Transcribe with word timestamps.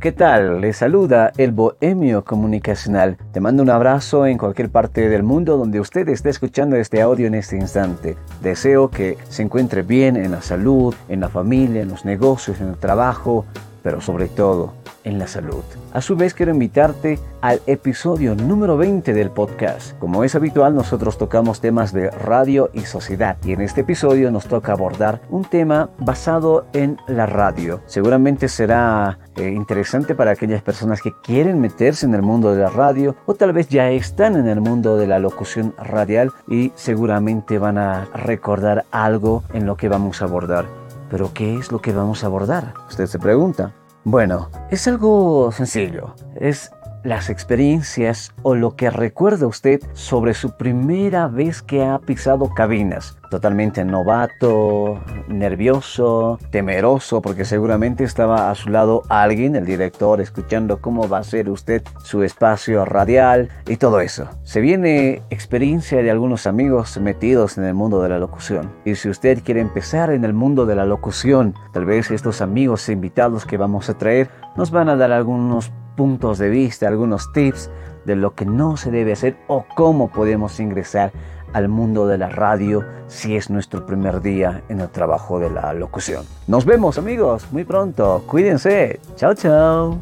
¿Qué 0.00 0.12
tal? 0.12 0.60
Les 0.60 0.76
saluda 0.76 1.32
el 1.38 1.52
Bohemio 1.52 2.22
Comunicacional. 2.22 3.16
Te 3.32 3.40
mando 3.40 3.62
un 3.62 3.70
abrazo 3.70 4.26
en 4.26 4.36
cualquier 4.36 4.68
parte 4.68 5.08
del 5.08 5.22
mundo 5.22 5.56
donde 5.56 5.80
usted 5.80 6.06
esté 6.10 6.28
escuchando 6.28 6.76
este 6.76 7.00
audio 7.00 7.26
en 7.26 7.34
este 7.34 7.56
instante. 7.56 8.14
Deseo 8.42 8.90
que 8.90 9.16
se 9.30 9.42
encuentre 9.42 9.82
bien 9.82 10.16
en 10.16 10.32
la 10.32 10.42
salud, 10.42 10.94
en 11.08 11.20
la 11.20 11.30
familia, 11.30 11.80
en 11.80 11.88
los 11.88 12.04
negocios, 12.04 12.60
en 12.60 12.68
el 12.68 12.76
trabajo, 12.76 13.46
pero 13.82 14.02
sobre 14.02 14.28
todo 14.28 14.74
en 15.06 15.18
la 15.18 15.26
salud. 15.26 15.62
A 15.92 16.02
su 16.02 16.16
vez 16.16 16.34
quiero 16.34 16.52
invitarte 16.52 17.18
al 17.40 17.62
episodio 17.66 18.34
número 18.34 18.76
20 18.76 19.14
del 19.14 19.30
podcast. 19.30 19.96
Como 19.98 20.24
es 20.24 20.34
habitual, 20.34 20.74
nosotros 20.74 21.16
tocamos 21.16 21.60
temas 21.60 21.92
de 21.92 22.10
radio 22.10 22.70
y 22.74 22.80
sociedad 22.80 23.38
y 23.44 23.52
en 23.52 23.62
este 23.62 23.82
episodio 23.82 24.30
nos 24.30 24.46
toca 24.46 24.72
abordar 24.72 25.22
un 25.30 25.44
tema 25.44 25.88
basado 25.98 26.66
en 26.72 26.98
la 27.06 27.24
radio. 27.26 27.80
Seguramente 27.86 28.48
será 28.48 29.18
eh, 29.36 29.48
interesante 29.48 30.14
para 30.14 30.32
aquellas 30.32 30.62
personas 30.62 31.00
que 31.00 31.14
quieren 31.22 31.60
meterse 31.60 32.04
en 32.04 32.14
el 32.14 32.22
mundo 32.22 32.52
de 32.52 32.62
la 32.62 32.70
radio 32.70 33.14
o 33.26 33.34
tal 33.34 33.52
vez 33.52 33.68
ya 33.68 33.90
están 33.90 34.36
en 34.36 34.48
el 34.48 34.60
mundo 34.60 34.96
de 34.96 35.06
la 35.06 35.20
locución 35.20 35.72
radial 35.78 36.32
y 36.48 36.72
seguramente 36.74 37.58
van 37.58 37.78
a 37.78 38.06
recordar 38.12 38.84
algo 38.90 39.44
en 39.52 39.66
lo 39.66 39.76
que 39.76 39.88
vamos 39.88 40.20
a 40.20 40.24
abordar. 40.24 40.66
Pero 41.10 41.32
¿qué 41.32 41.54
es 41.54 41.70
lo 41.70 41.80
que 41.80 41.92
vamos 41.92 42.24
a 42.24 42.26
abordar? 42.26 42.74
Usted 42.88 43.06
se 43.06 43.20
pregunta. 43.20 43.72
Bueno, 44.08 44.52
es 44.70 44.86
algo 44.86 45.50
sencillo. 45.50 46.14
Es 46.36 46.70
las 47.06 47.30
experiencias 47.30 48.34
o 48.42 48.54
lo 48.54 48.74
que 48.74 48.90
recuerda 48.90 49.46
usted 49.46 49.80
sobre 49.92 50.34
su 50.34 50.56
primera 50.56 51.28
vez 51.28 51.62
que 51.62 51.84
ha 51.84 51.98
pisado 51.98 52.52
cabinas. 52.52 53.16
Totalmente 53.30 53.84
novato, 53.84 55.00
nervioso, 55.28 56.38
temeroso, 56.50 57.22
porque 57.22 57.44
seguramente 57.44 58.04
estaba 58.04 58.50
a 58.50 58.54
su 58.54 58.70
lado 58.70 59.02
alguien, 59.08 59.56
el 59.56 59.66
director, 59.66 60.20
escuchando 60.20 60.80
cómo 60.80 61.08
va 61.08 61.18
a 61.18 61.24
ser 61.24 61.48
usted 61.48 61.82
su 62.02 62.22
espacio 62.22 62.84
radial 62.84 63.48
y 63.66 63.76
todo 63.76 64.00
eso. 64.00 64.28
Se 64.42 64.60
viene 64.60 65.22
experiencia 65.30 66.02
de 66.02 66.10
algunos 66.10 66.46
amigos 66.46 66.98
metidos 67.00 67.58
en 67.58 67.64
el 67.64 67.74
mundo 67.74 68.02
de 68.02 68.08
la 68.08 68.18
locución. 68.18 68.72
Y 68.84 68.94
si 68.96 69.08
usted 69.08 69.42
quiere 69.44 69.60
empezar 69.60 70.10
en 70.10 70.24
el 70.24 70.32
mundo 70.32 70.66
de 70.66 70.76
la 70.76 70.86
locución, 70.86 71.54
tal 71.72 71.84
vez 71.84 72.10
estos 72.10 72.40
amigos 72.40 72.88
invitados 72.88 73.44
que 73.44 73.56
vamos 73.56 73.88
a 73.90 73.94
traer 73.98 74.28
nos 74.56 74.70
van 74.70 74.88
a 74.88 74.96
dar 74.96 75.12
algunos 75.12 75.70
puntos 75.96 76.38
de 76.38 76.50
vista, 76.50 76.86
algunos 76.86 77.32
tips 77.32 77.70
de 78.04 78.16
lo 78.16 78.34
que 78.34 78.46
no 78.46 78.76
se 78.76 78.90
debe 78.90 79.12
hacer 79.12 79.36
o 79.48 79.64
cómo 79.74 80.08
podemos 80.08 80.60
ingresar 80.60 81.12
al 81.52 81.68
mundo 81.68 82.06
de 82.06 82.18
la 82.18 82.28
radio 82.28 82.84
si 83.08 83.36
es 83.36 83.50
nuestro 83.50 83.86
primer 83.86 84.20
día 84.20 84.62
en 84.68 84.80
el 84.80 84.88
trabajo 84.90 85.38
de 85.38 85.50
la 85.50 85.72
locución. 85.72 86.24
Nos 86.46 86.64
vemos 86.64 86.98
amigos 86.98 87.46
muy 87.50 87.64
pronto. 87.64 88.22
Cuídense. 88.26 89.00
Chao, 89.16 89.34
chao. 89.34 89.98